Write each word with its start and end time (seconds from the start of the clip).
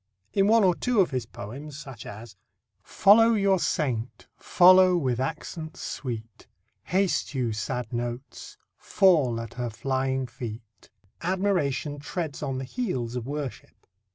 In 0.33 0.47
one 0.47 0.63
or 0.63 0.73
two 0.73 0.99
of 0.99 1.11
his 1.11 1.27
poems, 1.27 1.77
such 1.77 2.07
as: 2.07 2.35
Follow 2.81 3.35
your 3.35 3.59
saint, 3.59 4.25
follow 4.35 4.97
with 4.97 5.19
accents 5.19 5.79
sweet; 5.81 6.47
Haste 6.85 7.35
you, 7.35 7.53
sad 7.53 7.93
notes, 7.93 8.57
fall 8.79 9.39
at 9.39 9.53
her 9.53 9.69
flying 9.69 10.25
feet, 10.25 10.89
admiration 11.21 11.99
treads 11.99 12.41
on 12.41 12.57
the 12.57 12.63
heels 12.63 13.15
of 13.15 13.27
worship. 13.27 13.85